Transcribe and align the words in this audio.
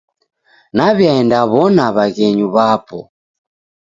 Naw'iaendaw'ona 0.75 1.85
w'aghenyu 1.95 2.45
w'apo. 2.53 2.99